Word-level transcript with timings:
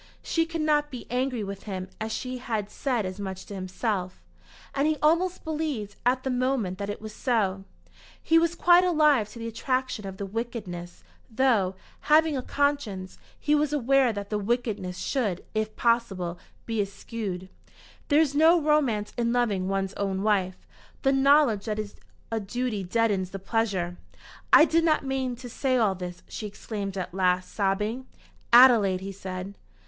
She 0.23 0.47
could 0.47 0.61
not 0.61 0.89
be 0.89 1.05
angry 1.11 1.43
with 1.43 1.65
him 1.65 1.87
as 1.99 2.11
she 2.11 2.39
had 2.39 2.71
said 2.71 3.05
as 3.05 3.19
much 3.19 3.45
to 3.45 3.53
himself. 3.53 4.23
And 4.73 4.87
he 4.87 4.97
almost 4.99 5.43
believed 5.43 5.95
at 6.07 6.23
the 6.23 6.31
moment 6.31 6.79
that 6.79 6.89
it 6.89 6.99
was 6.99 7.13
so. 7.13 7.65
He 8.19 8.39
was 8.39 8.55
quite 8.55 8.83
alive 8.83 9.29
to 9.29 9.37
the 9.37 9.45
attraction 9.47 10.07
of 10.07 10.17
the 10.17 10.25
wickedness, 10.25 11.03
though, 11.29 11.75
having 11.99 12.35
a 12.35 12.41
conscience, 12.41 13.19
he 13.39 13.53
was 13.53 13.73
aware 13.73 14.11
that 14.11 14.31
the 14.31 14.39
wickedness 14.39 14.97
should, 14.97 15.45
if 15.53 15.75
possible, 15.75 16.39
be 16.65 16.81
eschewed. 16.81 17.47
There 18.07 18.19
is 18.21 18.33
no 18.33 18.59
romance 18.59 19.13
in 19.19 19.31
loving 19.31 19.67
one's 19.67 19.93
own 19.97 20.23
wife. 20.23 20.65
The 21.03 21.11
knowledge 21.13 21.65
that 21.65 21.77
it 21.77 21.81
is 21.83 21.95
a 22.31 22.39
duty 22.39 22.83
deadens 22.83 23.29
the 23.29 23.37
pleasure. 23.37 23.97
"I 24.51 24.65
did 24.65 24.83
not 24.83 25.05
mean 25.05 25.35
to 25.35 25.47
say 25.47 25.77
all 25.77 25.93
this," 25.93 26.23
she 26.27 26.47
exclaimed 26.47 26.97
at 26.97 27.13
last, 27.13 27.53
sobbing. 27.53 28.07
"Adelaide!" 28.51 29.01
he 29.01 29.11
said. 29.11 29.53